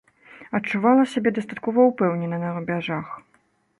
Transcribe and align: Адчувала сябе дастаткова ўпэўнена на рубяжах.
Адчувала 0.59 1.03
сябе 1.13 1.33
дастаткова 1.39 1.85
ўпэўнена 1.91 2.37
на 2.45 2.49
рубяжах. 2.57 3.07